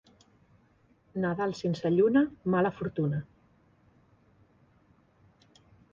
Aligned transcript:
Nadal 1.25 1.53
sense 1.59 1.91
lluna, 1.97 2.23
mala 2.55 2.71
fortuna. 2.79 3.21